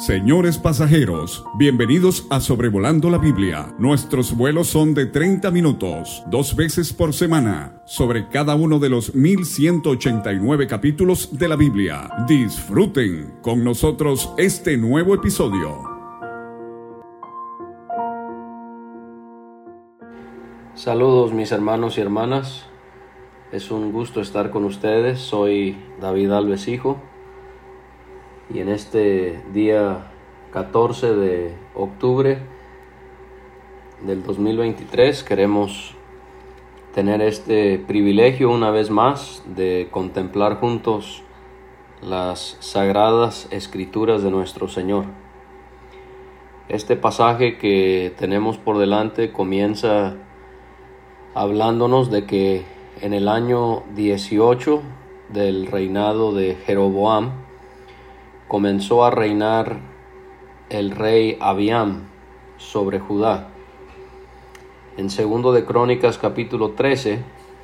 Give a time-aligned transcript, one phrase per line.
[0.00, 3.74] Señores pasajeros, bienvenidos a Sobrevolando la Biblia.
[3.78, 9.14] Nuestros vuelos son de 30 minutos, dos veces por semana, sobre cada uno de los
[9.14, 12.08] 1189 capítulos de la Biblia.
[12.26, 15.82] Disfruten con nosotros este nuevo episodio.
[20.74, 22.64] Saludos mis hermanos y hermanas.
[23.52, 25.18] Es un gusto estar con ustedes.
[25.18, 27.09] Soy David Alves Hijo
[28.52, 30.10] y en este día
[30.52, 32.38] 14 de octubre
[34.02, 35.94] del 2023 queremos
[36.94, 41.22] tener este privilegio una vez más de contemplar juntos
[42.02, 45.04] las sagradas escrituras de nuestro Señor.
[46.68, 50.16] Este pasaje que tenemos por delante comienza
[51.34, 52.64] hablándonos de que
[53.00, 54.82] en el año 18
[55.28, 57.49] del reinado de Jeroboam,
[58.50, 59.78] comenzó a reinar
[60.70, 62.08] el rey Abiam
[62.56, 63.48] sobre Judá.
[64.96, 67.20] En segundo de Crónicas capítulo 13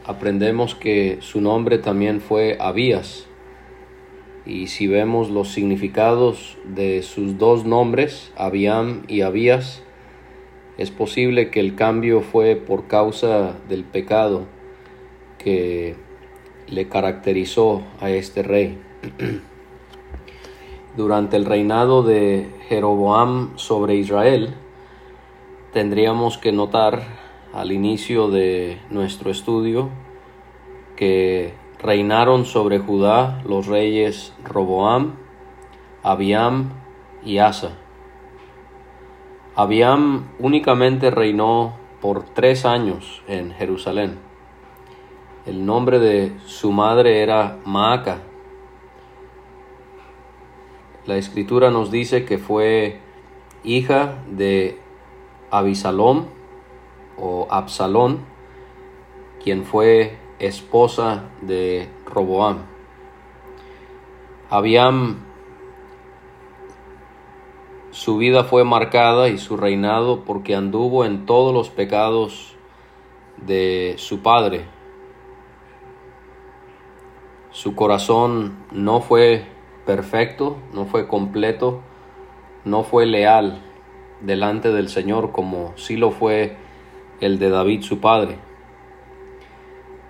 [0.07, 3.27] aprendemos que su nombre también fue Abías.
[4.47, 9.83] Y si vemos los significados de sus dos nombres, Abiam y Abías,
[10.79, 14.47] es posible que el cambio fue por causa del pecado
[15.39, 15.97] que
[16.69, 18.79] le caracterizó a este rey.
[20.97, 24.55] durante el reinado de Jeroboam sobre Israel,
[25.73, 27.03] tendríamos que notar
[27.53, 29.91] al inicio de nuestro estudio
[30.97, 35.17] que reinaron sobre Judá los reyes Roboam,
[36.03, 36.71] Abiam
[37.25, 37.73] y Asa.
[39.55, 44.19] Abiam únicamente reinó por tres años en Jerusalén.
[45.45, 48.21] El nombre de su madre era Maaca
[51.07, 53.01] la escritura nos dice que fue
[53.63, 54.79] hija de
[55.51, 56.27] Abisalom
[57.17, 58.21] o Absalón,
[59.43, 62.59] quien fue esposa de Roboam.
[64.51, 65.25] Abiam,
[67.91, 72.57] su vida fue marcada y su reinado porque anduvo en todos los pecados
[73.37, 74.67] de su padre.
[77.53, 79.56] Su corazón no fue
[79.87, 81.81] perfecto, no fue completo,
[82.65, 83.63] no fue leal
[84.21, 86.57] delante del Señor como sí lo fue
[87.21, 88.37] el de David su padre.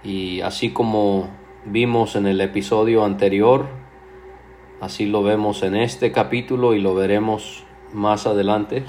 [0.03, 1.29] Y así como
[1.65, 3.67] vimos en el episodio anterior,
[4.81, 8.85] así lo vemos en este capítulo y lo veremos más adelante,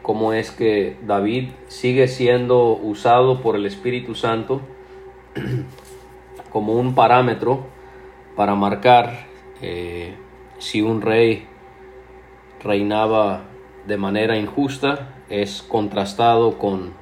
[0.00, 4.60] cómo es que David sigue siendo usado por el Espíritu Santo
[6.52, 7.66] como un parámetro
[8.36, 9.31] para marcar
[9.62, 10.14] eh,
[10.58, 11.46] si un rey
[12.62, 13.44] reinaba
[13.86, 16.92] de manera injusta, es contrastado con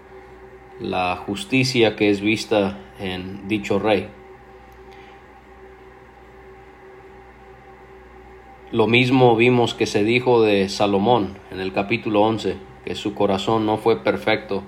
[0.78, 4.08] la justicia que es vista en dicho rey.
[8.72, 13.66] Lo mismo vimos que se dijo de Salomón en el capítulo 11, que su corazón
[13.66, 14.62] no fue perfecto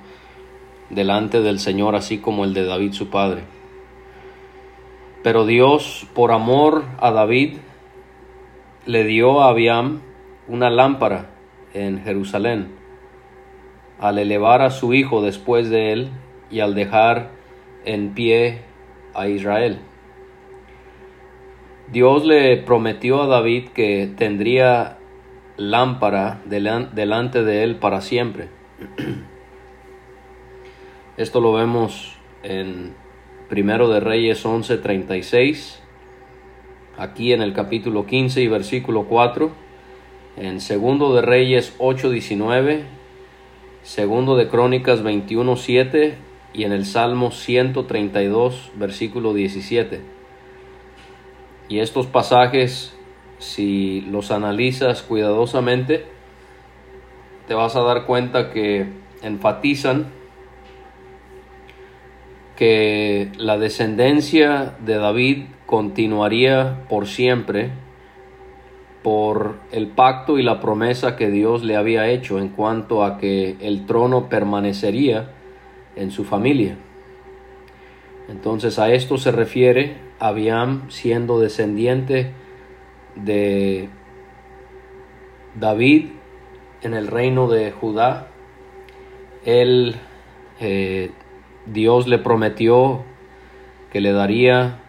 [0.91, 3.45] delante del Señor, así como el de David su padre.
[5.23, 7.59] Pero Dios, por amor a David,
[8.87, 10.01] le dio a Abiam
[10.49, 11.31] una lámpara
[11.73, 12.69] en Jerusalén
[14.01, 16.09] al elevar a su hijo después de él
[16.51, 17.31] y al dejar
[17.85, 18.63] en pie
[19.15, 19.79] a Israel.
[21.93, 24.99] Dios le prometió a David que tendría
[25.57, 28.49] lámpara delante de él para siempre.
[31.17, 32.95] Esto lo vemos en
[33.49, 35.82] Primero de Reyes 11:36
[36.97, 39.51] aquí en el capítulo 15 y versículo 4,
[40.37, 42.85] en Segundo de Reyes 8:19,
[43.83, 46.15] Segundo de Crónicas 21:7
[46.55, 50.01] y en el Salmo 132 versículo 17.
[51.69, 52.95] Y estos pasajes,
[53.39, 56.05] si los analizas cuidadosamente,
[57.49, 58.87] te vas a dar cuenta que
[59.23, 60.07] enfatizan
[62.57, 67.71] que la descendencia de David continuaría por siempre
[69.03, 73.57] por el pacto y la promesa que Dios le había hecho en cuanto a que
[73.59, 75.31] el trono permanecería
[75.97, 76.77] en su familia.
[78.29, 82.33] Entonces a esto se refiere Abiam siendo descendiente
[83.17, 83.89] de
[85.59, 86.09] David
[86.83, 88.27] en el reino de Judá.
[89.47, 89.97] Él,
[90.61, 91.13] eh,
[91.65, 93.05] Dios le prometió
[93.91, 94.82] que le daría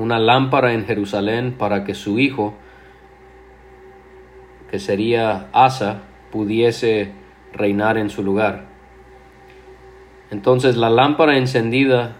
[0.00, 2.54] una lámpara en Jerusalén para que su hijo
[4.70, 7.10] que sería Asa, pudiese
[7.52, 8.66] reinar en su lugar.
[10.30, 12.16] Entonces la lámpara encendida,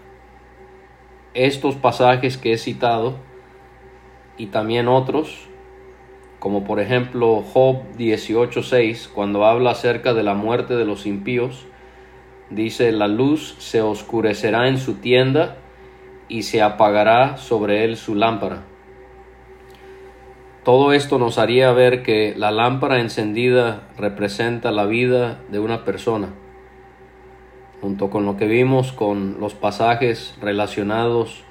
[1.33, 3.15] estos pasajes que he citado,
[4.37, 5.47] y también otros,
[6.39, 11.65] como por ejemplo Job 18.6, cuando habla acerca de la muerte de los impíos,
[12.49, 15.60] dice, la luz se oscurecerá en su tienda
[16.31, 18.63] y se apagará sobre él su lámpara.
[20.63, 26.29] Todo esto nos haría ver que la lámpara encendida representa la vida de una persona.
[27.81, 31.43] Junto con lo que vimos con los pasajes relacionados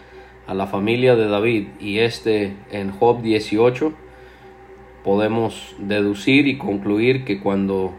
[0.46, 3.92] a la familia de David y este en Job 18,
[5.04, 7.92] podemos deducir y concluir que cuando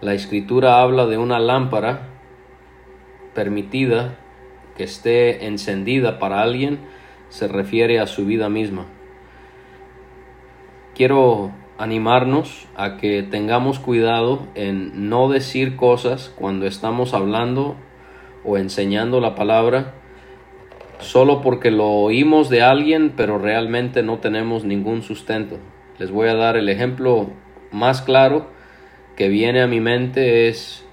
[0.00, 2.08] la escritura habla de una lámpara
[3.34, 4.16] permitida
[4.76, 6.80] que esté encendida para alguien,
[7.28, 8.86] se refiere a su vida misma
[10.94, 17.76] quiero animarnos a que tengamos cuidado en no decir cosas cuando estamos hablando
[18.44, 19.94] o enseñando la palabra
[21.00, 25.58] solo porque lo oímos de alguien pero realmente no tenemos ningún sustento.
[25.98, 27.30] Les voy a dar el ejemplo
[27.72, 28.46] más claro
[29.16, 30.84] que viene a mi mente es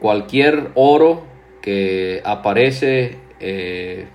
[0.00, 1.24] cualquier oro
[1.66, 4.06] que aparece eh,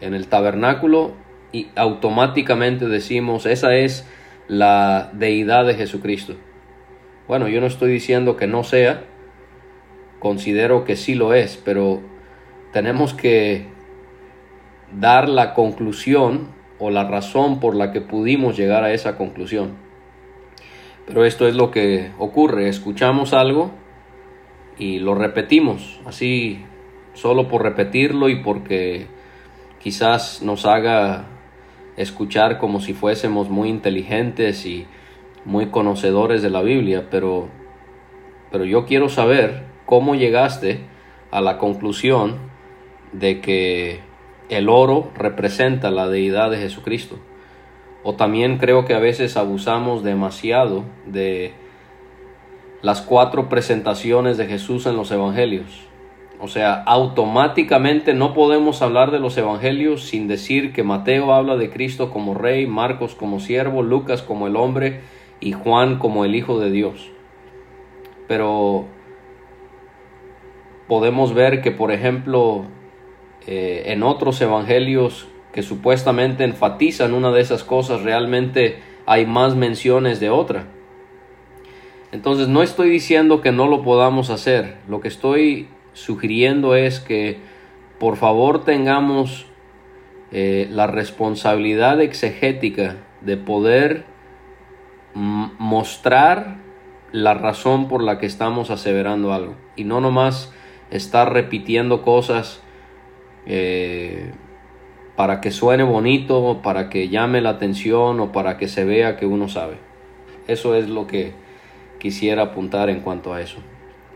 [0.00, 1.12] en el tabernáculo
[1.52, 4.08] y automáticamente decimos esa es
[4.48, 6.34] la deidad de Jesucristo.
[7.28, 9.04] Bueno, yo no estoy diciendo que no sea,
[10.18, 12.00] considero que sí lo es, pero
[12.72, 13.68] tenemos que
[14.92, 16.48] dar la conclusión
[16.80, 19.76] o la razón por la que pudimos llegar a esa conclusión.
[21.06, 23.70] Pero esto es lo que ocurre, escuchamos algo
[24.76, 26.64] y lo repetimos, así
[27.14, 29.06] solo por repetirlo y porque
[29.80, 31.26] quizás nos haga
[31.96, 34.86] escuchar como si fuésemos muy inteligentes y
[35.44, 37.48] muy conocedores de la Biblia, pero,
[38.50, 40.80] pero yo quiero saber cómo llegaste
[41.30, 42.36] a la conclusión
[43.12, 44.00] de que
[44.48, 47.18] el oro representa la deidad de Jesucristo.
[48.02, 51.52] O también creo que a veces abusamos demasiado de
[52.82, 55.89] las cuatro presentaciones de Jesús en los evangelios.
[56.42, 61.68] O sea, automáticamente no podemos hablar de los evangelios sin decir que Mateo habla de
[61.68, 65.00] Cristo como rey, Marcos como siervo, Lucas como el hombre
[65.38, 67.10] y Juan como el Hijo de Dios.
[68.26, 68.86] Pero
[70.88, 72.64] podemos ver que, por ejemplo,
[73.46, 80.20] eh, en otros evangelios que supuestamente enfatizan una de esas cosas, realmente hay más menciones
[80.20, 80.68] de otra.
[82.12, 87.38] Entonces no estoy diciendo que no lo podamos hacer, lo que estoy sugiriendo es que
[87.98, 89.46] por favor tengamos
[90.32, 94.04] eh, la responsabilidad exegética de poder
[95.14, 96.58] mostrar
[97.12, 100.52] la razón por la que estamos aseverando algo y no nomás
[100.90, 102.62] estar repitiendo cosas
[103.46, 104.32] eh,
[105.16, 109.26] para que suene bonito, para que llame la atención o para que se vea que
[109.26, 109.78] uno sabe.
[110.46, 111.34] Eso es lo que
[111.98, 113.58] quisiera apuntar en cuanto a eso.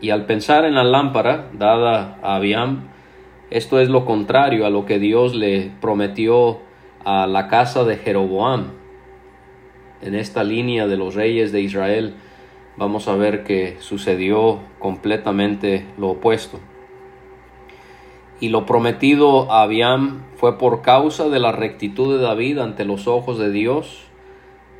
[0.05, 2.89] Y al pensar en la lámpara dada a Abiam,
[3.49, 6.59] esto es lo contrario a lo que Dios le prometió
[7.03, 8.65] a la casa de Jeroboam.
[10.03, 12.13] En esta línea de los reyes de Israel
[12.77, 16.59] vamos a ver que sucedió completamente lo opuesto.
[18.39, 23.07] Y lo prometido a Abiam fue por causa de la rectitud de David ante los
[23.07, 24.03] ojos de Dios,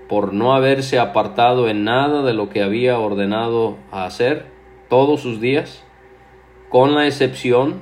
[0.07, 4.53] por no haberse apartado en nada de lo que había ordenado a hacer
[4.89, 5.83] todos sus días,
[6.69, 7.81] con la excepción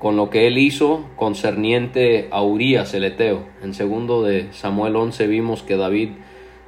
[0.00, 3.44] con lo que él hizo concerniente a Urías el Eteo.
[3.62, 6.12] En segundo de Samuel 11 vimos que David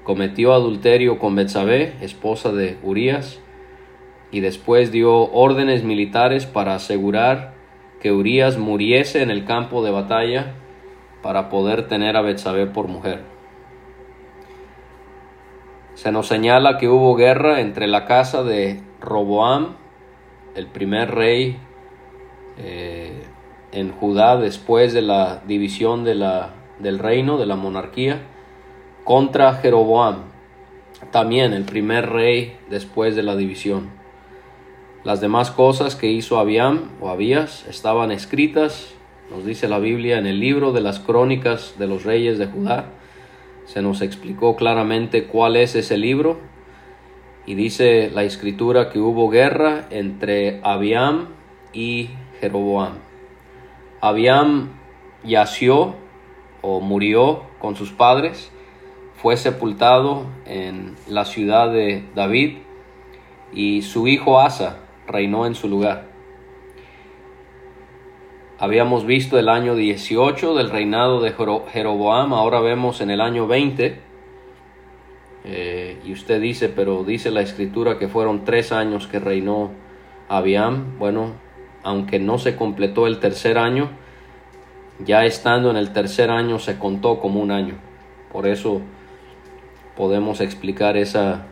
[0.05, 3.41] cometió adulterio con Betsabé, esposa de Urías,
[4.31, 7.55] y después dio órdenes militares para asegurar
[8.01, 10.53] que Urías muriese en el campo de batalla
[11.23, 13.32] para poder tener a Betsabé por mujer.
[16.02, 19.76] Se nos señala que hubo guerra entre la casa de Roboam,
[20.56, 21.59] el primer rey
[22.59, 23.23] eh,
[23.71, 28.21] en Judá después de la división del reino, de la monarquía,
[29.04, 30.25] contra Jeroboam,
[31.12, 33.90] también el primer rey después de la división.
[35.04, 38.92] Las demás cosas que hizo Abiam o Abías estaban escritas,
[39.30, 42.87] nos dice la Biblia, en el libro de las crónicas de los reyes de Judá
[43.66, 46.38] se nos explicó claramente cuál es ese libro
[47.47, 51.28] y dice la escritura que hubo guerra entre Abiam
[51.73, 52.99] y Jeroboam.
[54.00, 54.71] Abiam
[55.25, 55.95] yació
[56.61, 58.50] o murió con sus padres,
[59.14, 62.59] fue sepultado en la ciudad de David
[63.52, 66.12] y su hijo Asa reinó en su lugar.
[68.62, 73.99] Habíamos visto el año 18 del reinado de Jeroboam, ahora vemos en el año 20.
[75.45, 79.73] Eh, y usted dice, pero dice la escritura que fueron tres años que reinó
[80.28, 80.97] Abiam.
[81.00, 81.33] Bueno,
[81.83, 83.90] aunque no se completó el tercer año,
[85.04, 87.75] ya estando en el tercer año se contó como un año.
[88.31, 88.81] Por eso
[89.97, 91.47] podemos explicar esa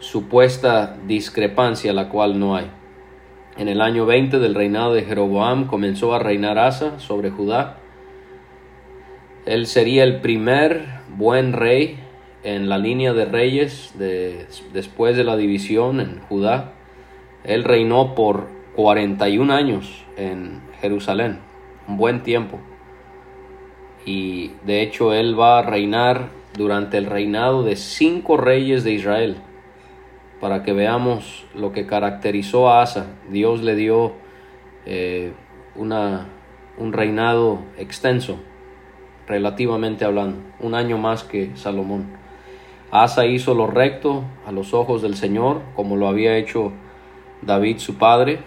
[0.00, 2.70] supuesta discrepancia la cual no hay.
[3.58, 7.78] En el año 20 del reinado de Jeroboam comenzó a reinar Asa sobre Judá.
[9.46, 10.84] Él sería el primer
[11.16, 11.98] buen rey
[12.44, 13.94] en la línea de reyes
[14.74, 16.72] después de la división en Judá.
[17.44, 21.38] Él reinó por 41 años en Jerusalén,
[21.88, 22.58] un buen tiempo.
[24.04, 29.36] Y de hecho él va a reinar durante el reinado de cinco reyes de Israel
[30.40, 33.06] para que veamos lo que caracterizó a Asa.
[33.30, 34.12] Dios le dio
[34.84, 35.32] eh,
[35.74, 36.28] una,
[36.78, 38.38] un reinado extenso,
[39.26, 42.16] relativamente hablando, un año más que Salomón.
[42.90, 46.72] Asa hizo lo recto a los ojos del Señor, como lo había hecho
[47.42, 48.40] David su padre.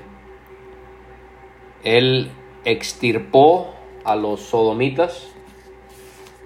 [1.83, 2.31] Él
[2.65, 5.29] extirpó a los sodomitas.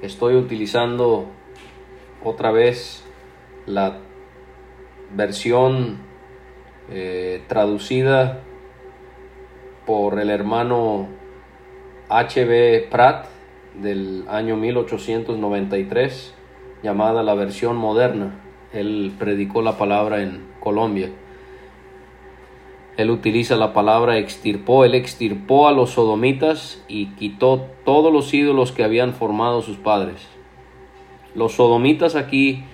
[0.01, 1.25] Estoy utilizando
[2.23, 3.05] otra vez
[3.65, 4.00] la
[5.15, 5.98] versión
[6.89, 8.41] eh, traducida
[9.86, 11.08] por el hermano
[12.10, 12.88] H.B.
[12.89, 13.27] Pratt
[13.75, 16.34] del año 1893,
[16.84, 18.39] llamada la versión moderna.
[18.72, 21.10] Él predicó la palabra en Colombia.
[22.98, 28.72] Él utiliza la palabra extirpó, él extirpó a los sodomitas y quitó todos los ídolos
[28.72, 30.27] que habían formado sus padres.
[31.34, 32.65] Los sodomitas aquí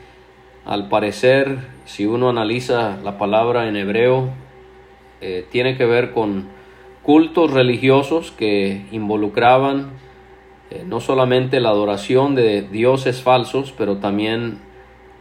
[0.69, 4.29] al parecer, si uno analiza la palabra en hebreo,
[5.19, 6.47] eh, tiene que ver con
[7.01, 9.89] cultos religiosos que involucraban
[10.69, 14.59] eh, no solamente la adoración de dioses falsos, pero también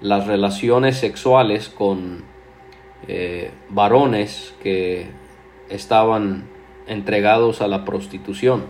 [0.02, 2.25] las relaciones sexuales con
[3.07, 5.07] eh, varones que
[5.71, 6.45] estaban
[6.87, 8.67] entregados a la prostitución.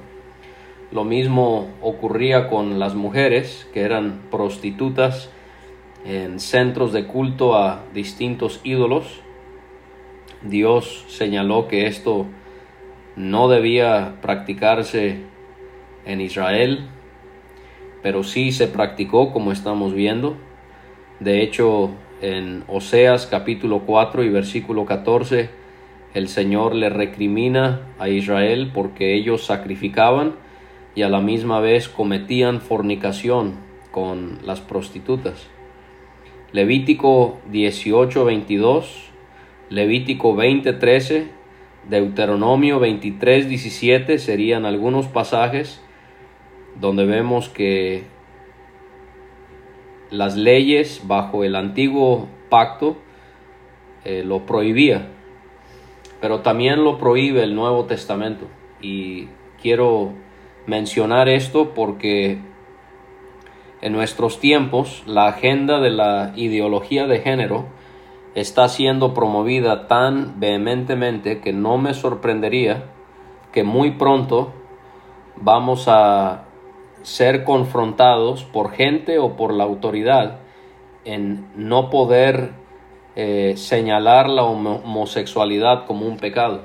[0.92, 5.32] Lo mismo ocurría con las mujeres que eran prostitutas
[6.04, 9.20] en centros de culto a distintos ídolos.
[10.42, 12.26] Dios señaló que esto
[13.16, 15.22] no debía practicarse
[16.04, 16.86] en Israel,
[18.02, 20.36] pero sí se practicó como estamos viendo.
[21.20, 21.90] De hecho,
[22.22, 25.50] en Oseas capítulo 4 y versículo 14,
[26.14, 30.36] el Señor le recrimina a Israel porque ellos sacrificaban
[30.94, 33.54] y a la misma vez cometían fornicación
[33.90, 35.48] con las prostitutas.
[36.52, 39.10] Levítico 18, 22,
[39.70, 41.28] Levítico 20, 13,
[41.88, 45.82] Deuteronomio 23, 17 serían algunos pasajes
[46.80, 48.04] donde vemos que
[50.10, 52.96] las leyes bajo el antiguo pacto
[54.04, 55.08] eh, lo prohibía,
[56.20, 58.46] pero también lo prohíbe el Nuevo Testamento.
[58.80, 59.28] Y
[59.60, 60.12] quiero
[60.66, 62.38] mencionar esto porque
[63.80, 67.66] en nuestros tiempos, la agenda de la ideología de género
[68.34, 72.84] está siendo promovida tan vehementemente que no me sorprendería
[73.52, 74.52] que muy pronto
[75.36, 76.44] vamos a
[77.02, 80.40] ser confrontados por gente o por la autoridad
[81.04, 82.52] en no poder
[83.16, 86.62] eh, señalar la homosexualidad como un pecado.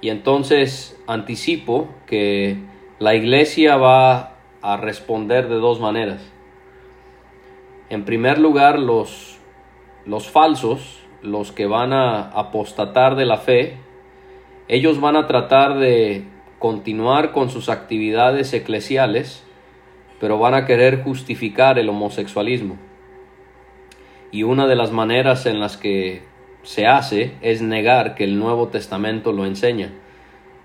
[0.00, 2.58] Y entonces anticipo que
[2.98, 4.31] la iglesia va
[4.62, 6.22] a responder de dos maneras.
[7.90, 9.38] En primer lugar, los,
[10.06, 13.76] los falsos, los que van a apostatar de la fe,
[14.68, 16.24] ellos van a tratar de
[16.58, 19.44] continuar con sus actividades eclesiales,
[20.20, 22.78] pero van a querer justificar el homosexualismo.
[24.30, 26.22] Y una de las maneras en las que
[26.62, 29.90] se hace es negar que el Nuevo Testamento lo enseña,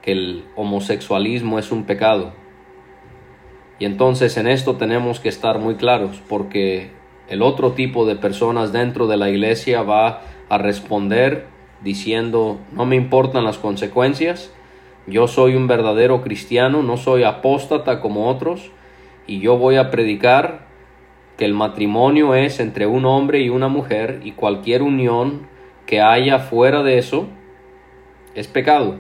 [0.02, 2.34] que el homosexualismo es un pecado.
[3.80, 6.92] Y entonces en esto tenemos que estar muy claros porque
[7.30, 11.46] el otro tipo de personas dentro de la iglesia va a responder
[11.84, 14.52] diciendo no me importan las consecuencias,
[15.06, 18.72] yo soy un verdadero cristiano, no soy apóstata como otros
[19.28, 20.68] y yo voy a predicar
[21.38, 25.48] que el matrimonio es entre un hombre y una mujer y cualquier unión
[25.86, 27.28] que haya fuera de eso
[28.34, 28.96] es pecado,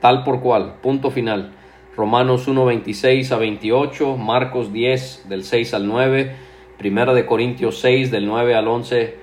[0.00, 1.52] tal por cual, punto final.
[1.96, 6.36] Romanos 1, 26 a 28, Marcos 10 del 6 al 9,
[6.78, 9.18] Primera de Corintios 6 del 9 al 11,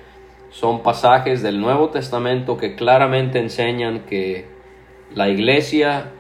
[0.49, 4.45] son pasajes del Nuevo Testamento que claramente enseñan que
[5.13, 6.11] la iglesia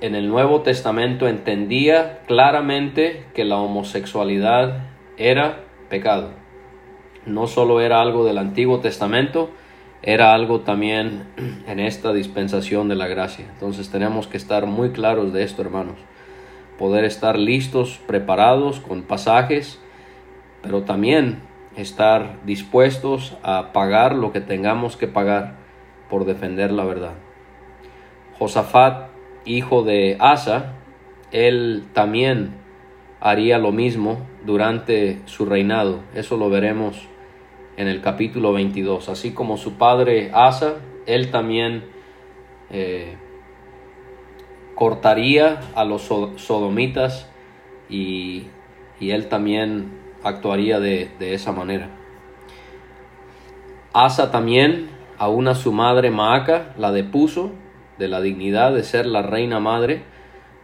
[0.00, 6.30] en el Nuevo Testamento entendía claramente que la homosexualidad era pecado.
[7.24, 9.50] No solo era algo del Antiguo Testamento,
[10.02, 11.24] era algo también
[11.66, 13.46] en esta dispensación de la gracia.
[13.52, 15.98] Entonces tenemos que estar muy claros de esto, hermanos.
[16.78, 19.80] Poder estar listos, preparados con pasajes,
[20.62, 21.40] pero también
[21.76, 25.56] estar dispuestos a pagar lo que tengamos que pagar
[26.10, 27.14] por defender la verdad.
[28.38, 29.08] Josafat,
[29.44, 30.74] hijo de Asa,
[31.30, 32.54] él también
[33.20, 36.00] haría lo mismo durante su reinado.
[36.14, 37.08] Eso lo veremos
[37.76, 39.08] en el capítulo 22.
[39.08, 40.76] Así como su padre Asa,
[41.06, 41.84] él también
[42.70, 43.16] eh,
[44.74, 47.30] cortaría a los sodomitas
[47.88, 48.46] y,
[49.00, 51.90] él también actuaría de, de, esa manera.
[53.92, 57.50] Asa también, aún a su madre Maaca, la depuso
[57.98, 60.04] de la dignidad de ser la reina madre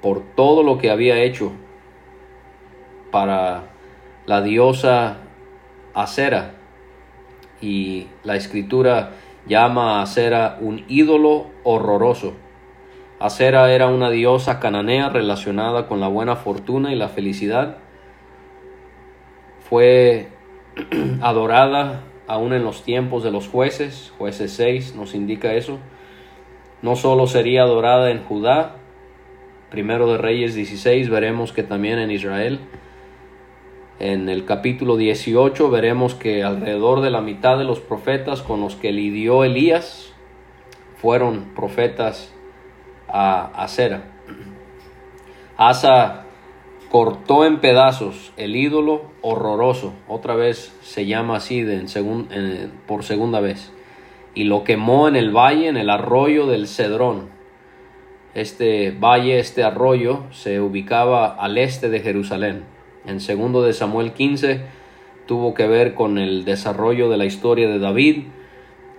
[0.00, 1.52] por todo lo que había hecho
[3.10, 3.70] para
[4.26, 5.18] la diosa
[5.94, 6.54] Acera,
[7.60, 9.12] y la escritura
[9.46, 12.34] llama a Acera un ídolo horroroso.
[13.18, 17.78] Acera era una diosa cananea relacionada con la buena fortuna y la felicidad.
[19.68, 20.28] Fue
[21.20, 25.78] adorada aún en los tiempos de los jueces, jueces 6 nos indica eso.
[26.82, 28.76] No solo sería adorada en Judá,
[29.70, 32.60] primero de Reyes 16 veremos que también en Israel,
[34.00, 38.76] en el capítulo 18 veremos que alrededor de la mitad de los profetas con los
[38.76, 40.12] que lidió Elías
[40.96, 42.32] fueron profetas
[43.08, 44.04] a Acera.
[45.56, 46.26] Asa
[46.90, 51.64] cortó en pedazos el ídolo horroroso, otra vez se llama así
[52.86, 53.72] por segunda vez,
[54.34, 57.30] y lo quemó en el valle, en el arroyo del Cedrón.
[58.34, 62.77] Este valle, este arroyo, se ubicaba al este de Jerusalén
[63.08, 64.60] en segundo de Samuel 15
[65.26, 68.24] tuvo que ver con el desarrollo de la historia de David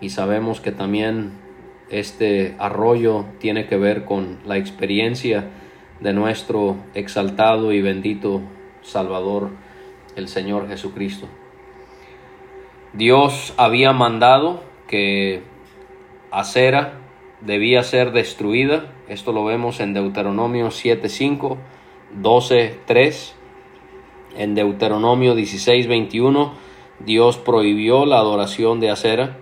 [0.02, 1.34] y sabemos que también
[1.92, 5.46] este arroyo tiene que ver con la experiencia
[6.00, 8.42] de nuestro exaltado y bendito
[8.82, 9.52] Salvador,
[10.16, 11.28] el Señor Jesucristo.
[12.94, 15.44] Dios había mandado que
[16.32, 17.00] Acera
[17.42, 18.92] debía ser destruida.
[19.08, 21.58] Esto lo vemos en Deuteronomio 7.5,
[22.20, 23.39] 12.3
[24.38, 26.54] en Deuteronomio 16:21
[27.00, 29.38] Dios prohibió la adoración de acera.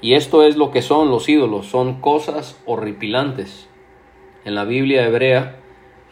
[0.00, 3.68] Y esto es lo que son los ídolos, son cosas horripilantes.
[4.44, 5.56] En la Biblia hebrea,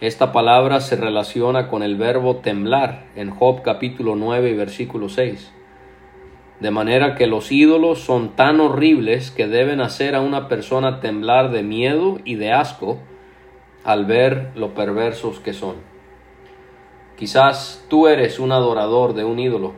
[0.00, 5.52] esta palabra se relaciona con el verbo temblar en Job capítulo 9 y versículo 6.
[6.60, 11.50] De manera que los ídolos son tan horribles que deben hacer a una persona temblar
[11.50, 12.98] de miedo y de asco
[13.84, 15.93] al ver lo perversos que son.
[17.16, 19.72] Quizás tú eres un adorador de un ídolo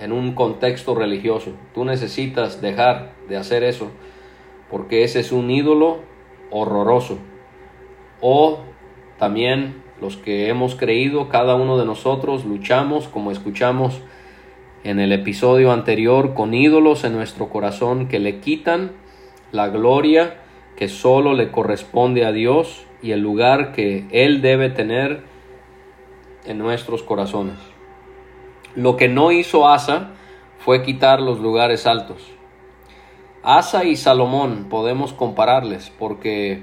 [0.00, 1.52] en un contexto religioso.
[1.74, 3.90] Tú necesitas dejar de hacer eso
[4.70, 5.98] porque ese es un ídolo
[6.50, 7.18] horroroso.
[8.20, 8.60] O
[9.18, 14.00] también los que hemos creído, cada uno de nosotros luchamos, como escuchamos
[14.84, 18.92] en el episodio anterior, con ídolos en nuestro corazón que le quitan
[19.52, 20.36] la gloria
[20.76, 25.22] que solo le corresponde a Dios y el lugar que Él debe tener
[26.44, 27.58] en nuestros corazones.
[28.74, 30.10] Lo que no hizo Asa
[30.58, 32.30] fue quitar los lugares altos.
[33.42, 36.62] Asa y Salomón podemos compararles porque,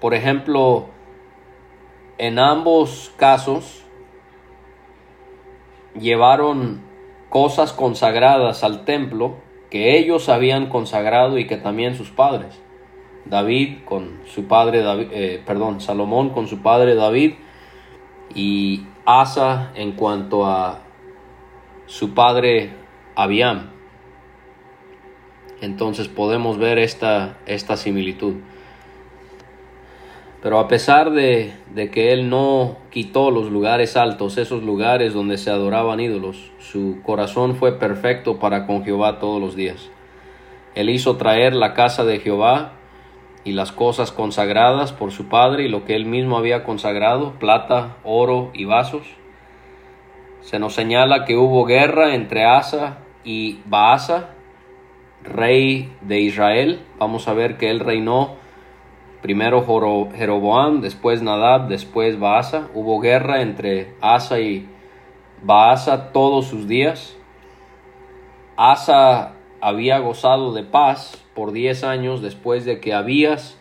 [0.00, 0.86] por ejemplo,
[2.18, 3.84] en ambos casos
[5.98, 6.82] llevaron
[7.28, 9.36] cosas consagradas al templo
[9.70, 12.60] que ellos habían consagrado y que también sus padres.
[13.24, 17.34] David con su padre David, eh, perdón, Salomón con su padre David
[18.34, 20.80] y Asa en cuanto a
[21.86, 22.72] su padre
[23.14, 23.70] Abiam.
[25.60, 28.34] Entonces podemos ver esta, esta similitud.
[30.42, 35.38] Pero a pesar de, de, que él no quitó los lugares altos, esos lugares donde
[35.38, 39.88] se adoraban ídolos, su corazón fue perfecto para con Jehová todos los días.
[40.74, 42.72] Él hizo traer la casa de Jehová
[43.46, 47.96] y las cosas consagradas por su padre y lo que él mismo había consagrado, plata,
[48.02, 49.06] oro y vasos.
[50.40, 54.30] Se nos señala que hubo guerra entre Asa y Baasa,
[55.22, 56.80] rey de Israel.
[56.98, 58.34] Vamos a ver que él reinó
[59.22, 59.64] Primero
[60.12, 62.68] Jeroboam, después Nadab, después Baasa.
[62.74, 64.68] Hubo guerra entre Asa y
[65.44, 67.16] Baasa todos sus días.
[68.56, 73.60] Asa había gozado de paz por diez años después de que Abías,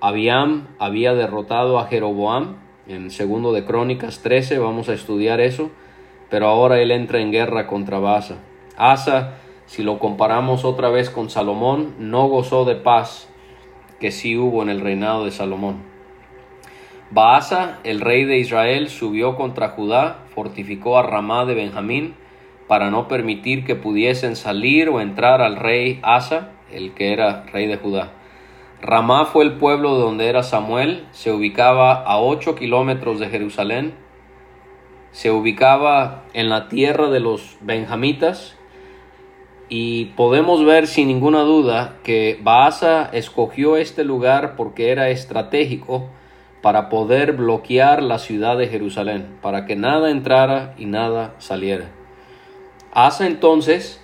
[0.00, 2.56] había derrotado a Jeroboam
[2.88, 5.70] en segundo de Crónicas 13, vamos a estudiar eso,
[6.30, 8.38] pero ahora él entra en guerra contra Baasa.
[8.76, 9.34] Asa,
[9.66, 13.28] si lo comparamos otra vez con Salomón, no gozó de paz
[14.00, 15.82] que sí hubo en el reinado de Salomón.
[17.10, 22.14] Baasa, el rey de Israel, subió contra Judá, fortificó a Ramá de Benjamín,
[22.68, 27.66] para no permitir que pudiesen salir o entrar al rey Asa, el que era rey
[27.66, 28.12] de Judá.
[28.80, 33.94] Ramá fue el pueblo donde era Samuel, se ubicaba a ocho kilómetros de Jerusalén,
[35.10, 38.56] se ubicaba en la tierra de los benjamitas
[39.68, 46.08] y podemos ver sin ninguna duda que Baasa escogió este lugar porque era estratégico
[46.60, 51.90] para poder bloquear la ciudad de Jerusalén, para que nada entrara y nada saliera.
[52.94, 54.00] Asa entonces,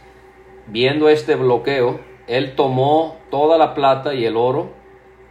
[0.66, 4.72] viendo este bloqueo, él tomó toda la plata y el oro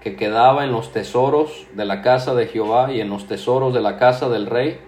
[0.02, 3.82] que quedaba en los tesoros de la casa de Jehová y en los tesoros de
[3.82, 4.80] la casa del rey,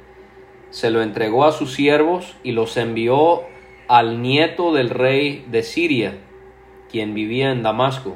[0.69, 3.41] se lo entregó a sus siervos y los envió
[3.89, 6.17] al nieto del rey de Siria,
[6.89, 8.15] quien vivía en Damasco.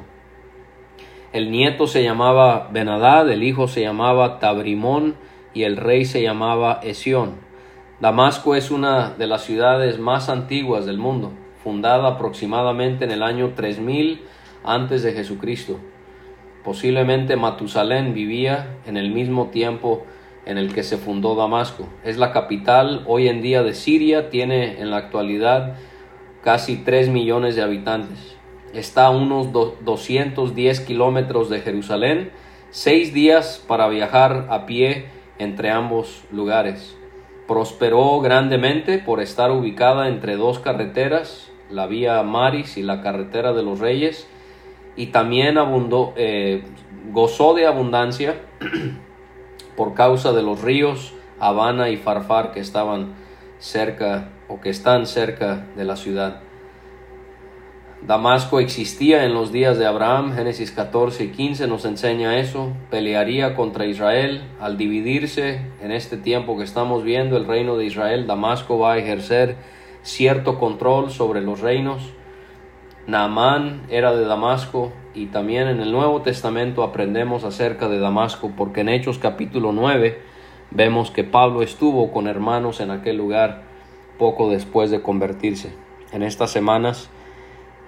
[1.34, 5.16] El nieto se llamaba Benadad, el hijo se llamaba Tabrimón
[5.52, 7.45] y el rey se llamaba Esión.
[7.98, 11.32] Damasco es una de las ciudades más antiguas del mundo,
[11.64, 14.20] fundada aproximadamente en el año 3000
[14.64, 15.78] antes de Jesucristo.
[16.62, 20.04] Posiblemente Matusalén vivía en el mismo tiempo
[20.44, 21.88] en el que se fundó Damasco.
[22.04, 25.76] Es la capital hoy en día de Siria, tiene en la actualidad
[26.42, 28.36] casi 3 millones de habitantes.
[28.74, 32.30] Está a unos 210 kilómetros de Jerusalén,
[32.70, 35.06] seis días para viajar a pie
[35.38, 36.95] entre ambos lugares.
[37.46, 43.62] Prosperó grandemente por estar ubicada entre dos carreteras, la vía Maris y la carretera de
[43.62, 44.26] los Reyes,
[44.96, 45.56] y también
[46.16, 46.64] eh,
[47.12, 48.40] gozó de abundancia
[49.76, 53.14] por causa de los ríos Habana y Farfar que estaban
[53.58, 56.40] cerca o que están cerca de la ciudad.
[58.02, 63.56] Damasco existía en los días de Abraham, Génesis 14 y 15 nos enseña eso, pelearía
[63.56, 68.78] contra Israel, al dividirse en este tiempo que estamos viendo el reino de Israel, Damasco
[68.78, 69.56] va a ejercer
[70.02, 72.12] cierto control sobre los reinos.
[73.06, 78.82] Naamán era de Damasco, y también en el Nuevo Testamento aprendemos acerca de Damasco porque
[78.82, 80.20] en Hechos capítulo 9
[80.70, 83.62] vemos que Pablo estuvo con hermanos en aquel lugar
[84.18, 85.72] poco después de convertirse.
[86.12, 87.08] En estas semanas,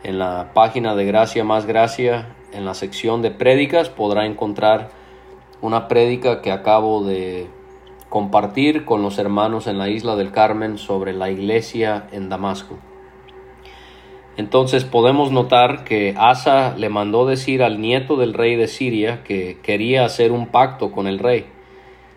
[0.02, 4.90] en la página de Gracia más Gracia, en la sección de prédicas, podrá encontrar
[5.60, 7.48] una prédica que acabo de
[8.08, 12.78] compartir con los hermanos en la isla del Carmen sobre la iglesia en Damasco.
[14.36, 19.58] Entonces podemos notar que Asa le mandó decir al nieto del rey de Siria que
[19.62, 21.46] quería hacer un pacto con el rey.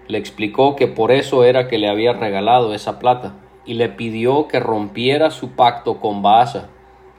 [0.07, 4.47] Le explicó que por eso era que le había regalado esa plata y le pidió
[4.47, 6.69] que rompiera su pacto con Baasa,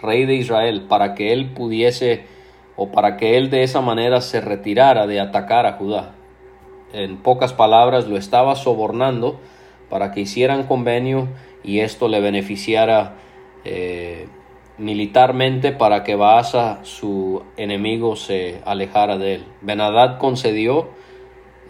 [0.03, 2.25] rey de Israel, para que él pudiese
[2.77, 6.15] o para que él de esa manera se retirara de atacar a Judá.
[6.93, 9.41] En pocas palabras lo estaba sobornando
[9.89, 11.29] para que hicieran convenio
[11.63, 13.15] y esto le beneficiara
[13.65, 14.27] eh,
[14.79, 19.45] militarmente para que Baasa, su enemigo, se alejara de él.
[19.61, 20.89] Benadad concedió,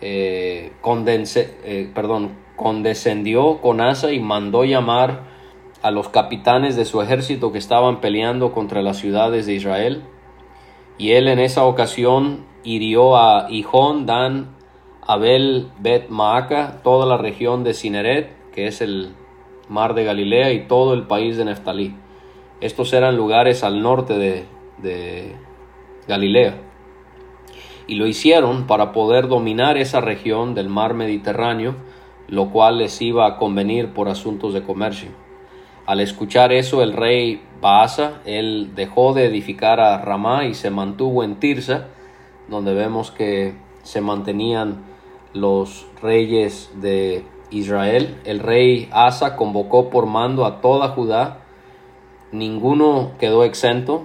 [0.00, 5.31] eh, eh, perdón, condescendió con Asa y mandó llamar
[5.82, 10.02] a los capitanes de su ejército que estaban peleando contra las ciudades de Israel.
[10.96, 14.54] Y él en esa ocasión hirió a Hijón, Dan,
[15.04, 19.14] Abel, Bet Maaca, toda la región de Cineret, que es el
[19.68, 21.96] mar de Galilea, y todo el país de Neftalí.
[22.60, 24.46] Estos eran lugares al norte
[24.78, 25.36] de,
[26.06, 26.60] Galilea.
[27.88, 31.74] Y lo hicieron para poder dominar esa región del mar Mediterráneo,
[32.28, 35.10] lo cual les iba a convenir por asuntos de comercio.
[35.86, 41.24] Al escuchar eso, el rey Baasa, él dejó de edificar a Ramá y se mantuvo
[41.24, 41.88] en Tirsa,
[42.48, 44.84] donde vemos que se mantenían
[45.32, 48.20] los reyes de Israel.
[48.24, 51.42] El rey Asa convocó por mando a toda Judá
[52.32, 54.02] ninguno quedó exento.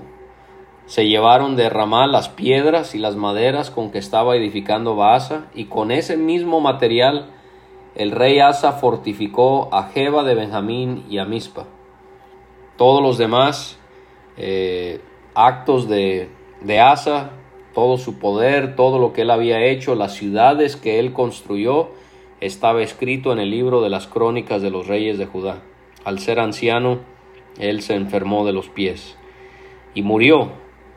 [0.85, 5.65] Se llevaron de Ramá las piedras y las maderas con que estaba edificando Baasa, y
[5.65, 7.31] con ese mismo material
[7.97, 11.65] el rey Asa fortificó a Jeba de Benjamín y a Mispa.
[12.77, 13.79] Todos los demás
[14.37, 15.01] eh,
[15.33, 16.29] actos de,
[16.61, 17.31] de Asa,
[17.73, 21.89] todo su poder, todo lo que él había hecho, las ciudades que él construyó,
[22.39, 25.63] estaba escrito en el libro de las crónicas de los reyes de Judá.
[26.05, 26.99] Al ser anciano,
[27.57, 29.17] él se enfermó de los pies
[29.95, 30.51] y murió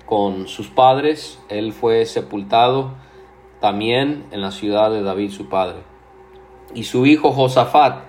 [0.04, 1.40] con sus padres.
[1.48, 2.92] Él fue sepultado
[3.58, 5.89] también en la ciudad de David su padre.
[6.74, 8.04] Y su hijo Josafat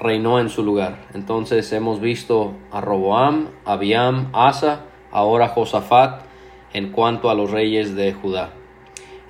[0.00, 1.06] reinó en su lugar.
[1.14, 6.22] Entonces hemos visto a Roboam, Abiam, Asa, ahora Josafat
[6.72, 8.50] en cuanto a los reyes de Judá.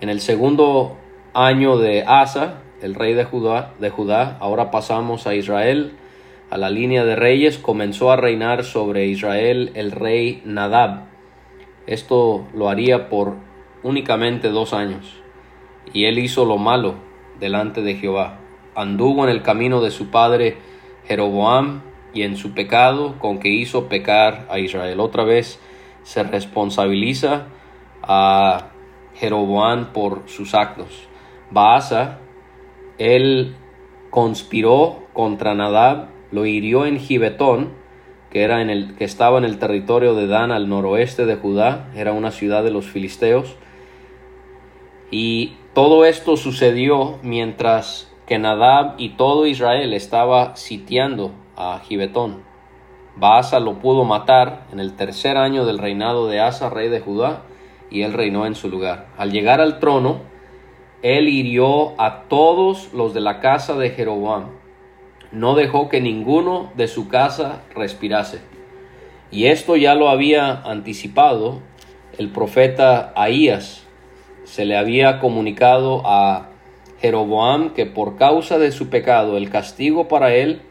[0.00, 0.96] En el segundo
[1.34, 5.92] año de Asa, el rey de Judá, de Judá, ahora pasamos a Israel,
[6.50, 11.04] a la línea de reyes, comenzó a reinar sobre Israel el rey Nadab.
[11.86, 13.36] Esto lo haría por
[13.82, 15.20] únicamente dos años.
[15.92, 16.94] Y él hizo lo malo
[17.40, 18.38] delante de Jehová.
[18.78, 20.56] Anduvo en el camino de su padre
[21.08, 21.82] Jeroboam
[22.14, 25.00] y en su pecado con que hizo pecar a Israel.
[25.00, 25.58] Otra vez
[26.04, 27.48] se responsabiliza
[28.04, 28.68] a
[29.16, 31.08] Jeroboam por sus actos.
[31.50, 32.20] Baasa,
[32.98, 33.56] él
[34.10, 37.72] conspiró contra Nadab, lo hirió en Gibetón,
[38.30, 41.90] que, era en el, que estaba en el territorio de Dan al noroeste de Judá,
[41.96, 43.56] era una ciudad de los filisteos.
[45.10, 52.42] Y todo esto sucedió mientras que Nadab y todo Israel estaba sitiando a Gibetón.
[53.16, 57.44] Baasa lo pudo matar en el tercer año del reinado de Asa, rey de Judá,
[57.90, 59.06] y él reinó en su lugar.
[59.16, 60.20] Al llegar al trono,
[61.00, 64.50] él hirió a todos los de la casa de Jeroboam.
[65.32, 68.42] No dejó que ninguno de su casa respirase.
[69.30, 71.60] Y esto ya lo había anticipado
[72.18, 73.86] el profeta Ahías.
[74.44, 76.50] Se le había comunicado a
[77.00, 80.62] Jeroboam que por causa de su pecado el castigo para él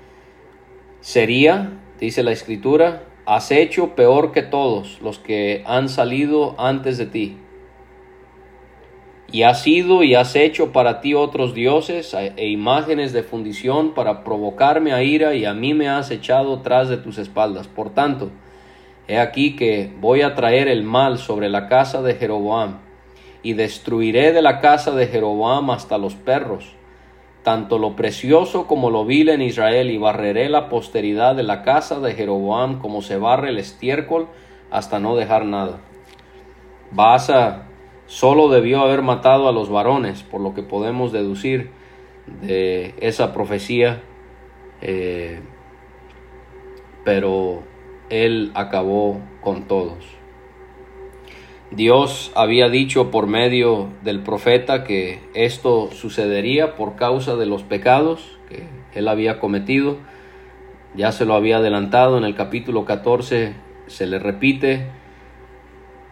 [1.01, 7.07] sería Dice la escritura, has hecho peor que todos los que han salido antes de
[7.07, 7.37] ti.
[9.31, 14.23] Y has ido y has hecho para ti otros dioses e imágenes de fundición para
[14.23, 17.67] provocarme a ira y a mí me has echado tras de tus espaldas.
[17.67, 18.29] Por tanto,
[19.07, 22.86] he aquí que voy a traer el mal sobre la casa de Jeroboam
[23.47, 26.77] y destruiré de la casa de Jeroboam hasta los perros
[27.47, 32.01] tanto lo precioso como lo vil en Israel, y barreré la posteridad de la casa
[32.01, 34.27] de Jeroboam como se barre el estiércol
[34.69, 35.79] hasta no dejar nada.
[36.91, 37.69] Baasa
[38.05, 41.71] solo debió haber matado a los varones, por lo que podemos deducir
[42.41, 44.03] de esa profecía,
[44.81, 45.39] eh,
[47.05, 47.63] pero
[48.09, 50.16] él acabó con todos.
[51.71, 58.37] Dios había dicho por medio del profeta que esto sucedería por causa de los pecados
[58.49, 58.63] que
[58.97, 59.97] él había cometido.
[60.95, 63.53] Ya se lo había adelantado en el capítulo 14,
[63.87, 64.87] se le repite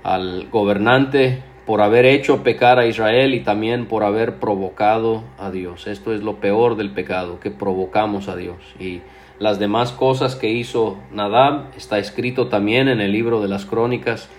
[0.04, 5.88] al gobernante por haber hecho pecar a Israel y también por haber provocado a Dios.
[5.88, 8.58] Esto es lo peor del pecado, que provocamos a Dios.
[8.80, 9.02] Y
[9.40, 14.30] las demás cosas que hizo Nadab está escrito también en el libro de las crónicas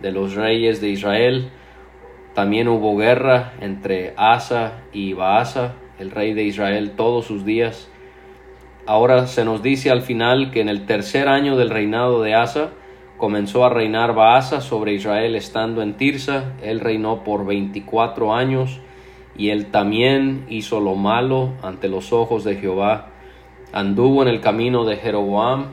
[0.00, 1.50] de los reyes de Israel.
[2.34, 7.88] También hubo guerra entre Asa y Baasa, el rey de Israel, todos sus días.
[8.86, 12.70] Ahora se nos dice al final que en el tercer año del reinado de Asa
[13.16, 16.52] comenzó a reinar Baasa sobre Israel estando en Tirsa.
[16.62, 18.80] Él reinó por veinticuatro años
[19.36, 23.08] y él también hizo lo malo ante los ojos de Jehová.
[23.72, 25.72] Anduvo en el camino de Jeroboam,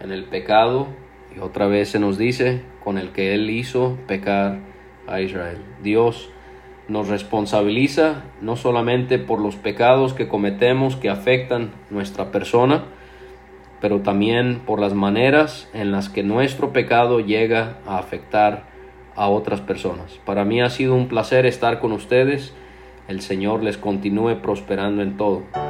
[0.00, 0.88] en el pecado,
[1.34, 4.58] y otra vez se nos dice con el que Él hizo pecar
[5.06, 5.58] a Israel.
[5.82, 6.30] Dios
[6.88, 12.84] nos responsabiliza no solamente por los pecados que cometemos que afectan nuestra persona,
[13.80, 18.64] pero también por las maneras en las que nuestro pecado llega a afectar
[19.14, 20.18] a otras personas.
[20.24, 22.54] Para mí ha sido un placer estar con ustedes.
[23.08, 25.69] El Señor les continúe prosperando en todo.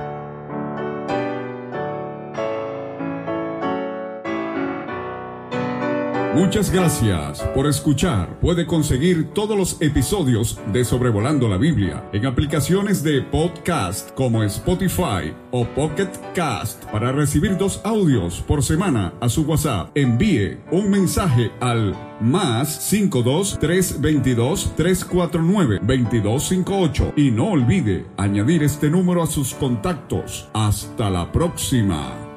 [6.34, 8.38] Muchas gracias por escuchar.
[8.38, 15.34] Puede conseguir todos los episodios de Sobrevolando la Biblia en aplicaciones de podcast como Spotify
[15.50, 16.84] o Pocket Cast.
[16.84, 23.58] Para recibir dos audios por semana a su WhatsApp, envíe un mensaje al más 52
[23.58, 30.48] 322 349 2258 y no olvide añadir este número a sus contactos.
[30.52, 32.29] Hasta la próxima.